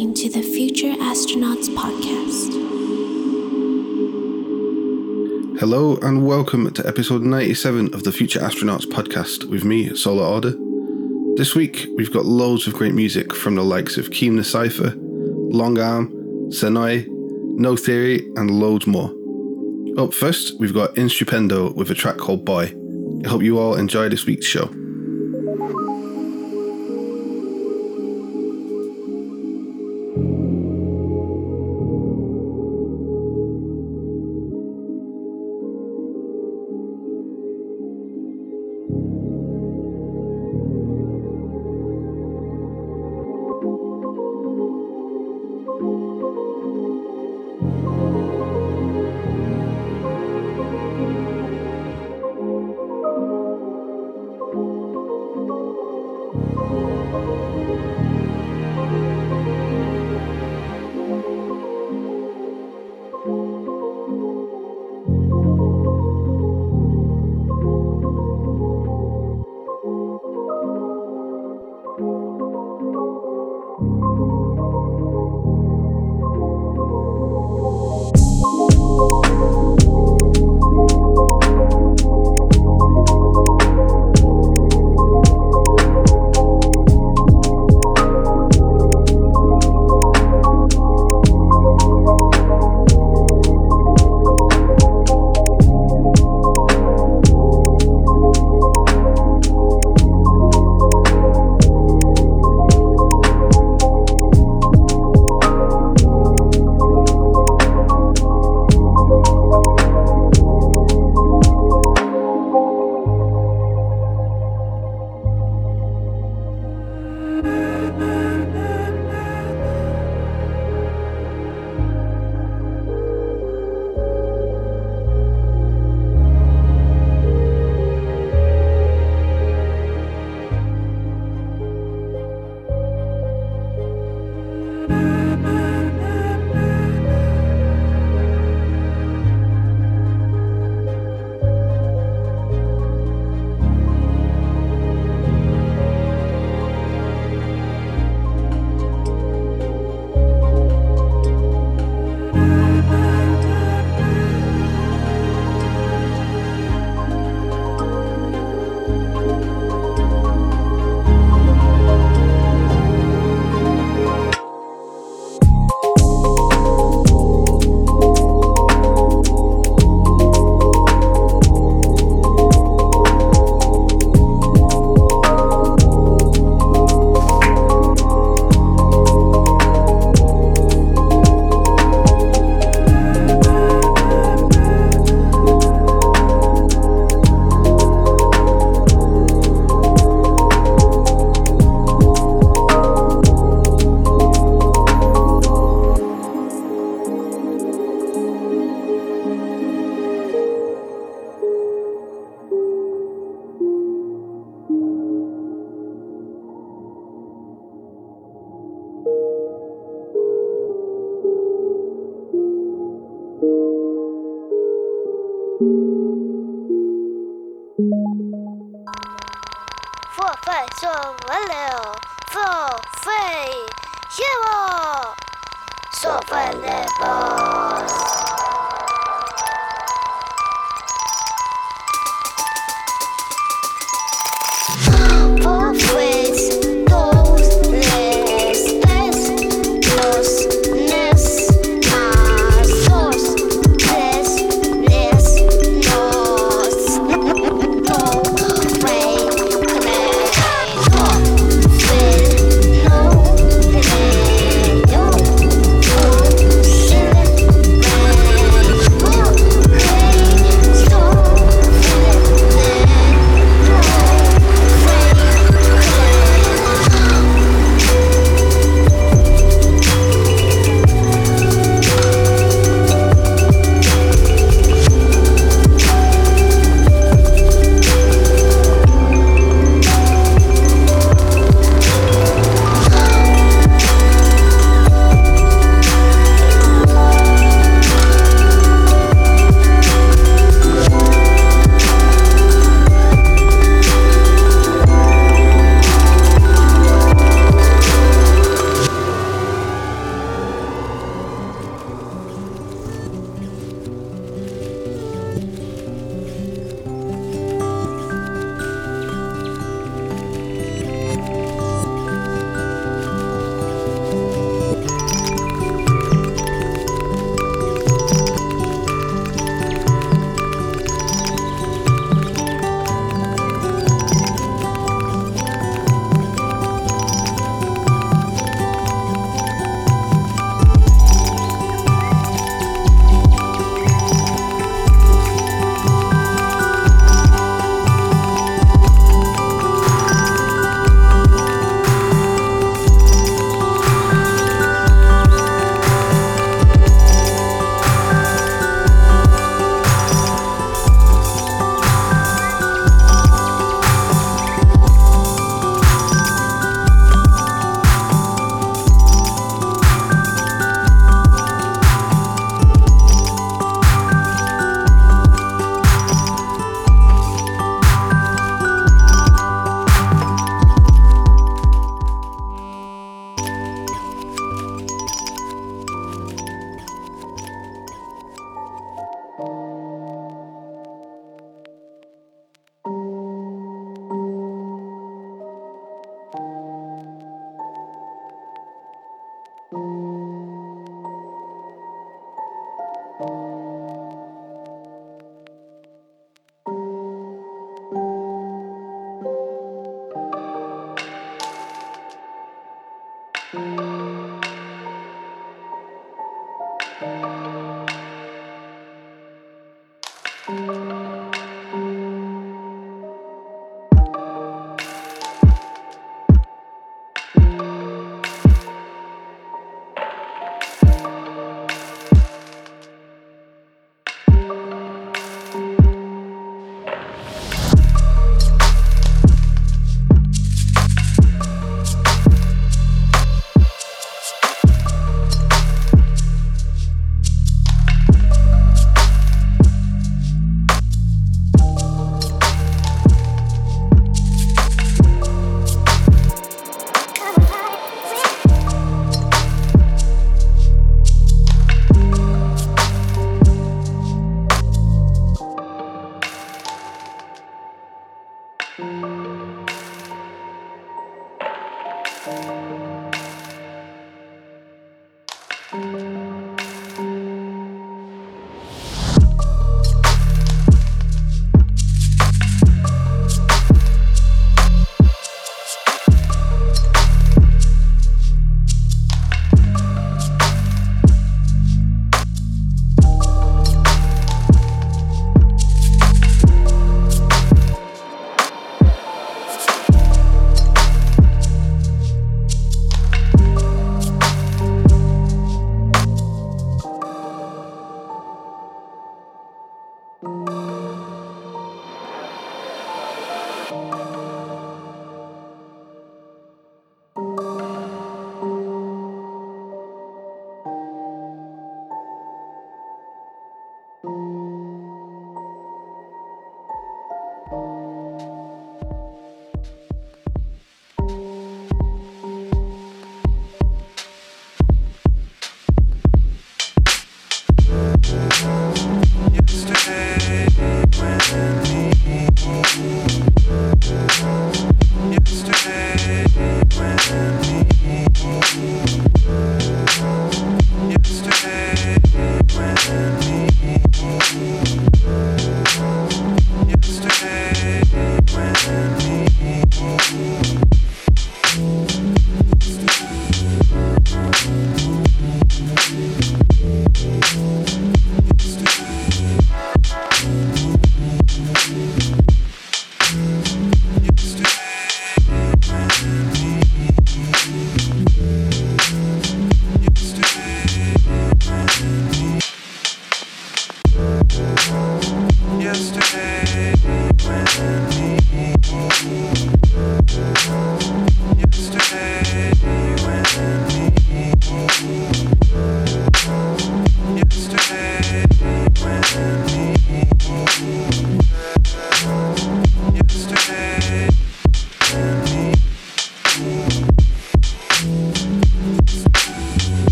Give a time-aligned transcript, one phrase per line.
[0.00, 2.52] listening to the Future Astronauts Podcast.
[5.58, 10.54] Hello and welcome to episode 97 of the Future Astronauts Podcast with me, Soular Order.
[11.36, 14.94] This week we've got loads of great music from the likes of Keem the Cypher,
[14.96, 16.08] Long Arm,
[16.48, 17.06] Senoi,
[17.58, 19.12] No Theory, and loads more.
[19.98, 22.74] Up first, we've got Instupendo with a track called Boy.
[23.22, 24.70] I hope you all enjoy this week's show.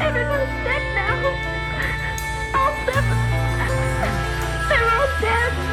[0.00, 1.16] Everyone's dead now.
[2.54, 3.18] All seven.
[4.68, 5.65] They're all dead.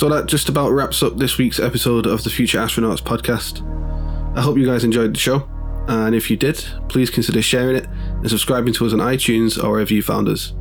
[0.00, 3.60] So that just about wraps up this week's episode of the Future Astronauts podcast.
[4.34, 5.46] I hope you guys enjoyed the show,
[5.88, 6.56] and if you did,
[6.88, 10.54] please consider sharing it and subscribing to us on iTunes or wherever you found us.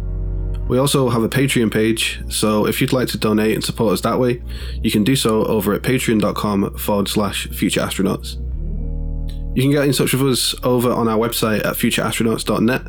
[0.67, 4.01] We also have a Patreon page, so if you'd like to donate and support us
[4.01, 4.43] that way,
[4.83, 8.35] you can do so over at patreon.com forward slash future astronauts.
[9.55, 12.81] You can get in touch with us over on our website at futureastronauts.net,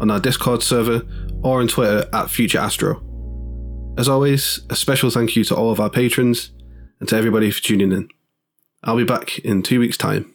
[0.00, 1.02] on our Discord server,
[1.44, 3.03] or on Twitter at futureastro.
[3.96, 6.50] As always, a special thank you to all of our patrons
[6.98, 8.08] and to everybody for tuning in.
[8.82, 10.33] I'll be back in two weeks' time.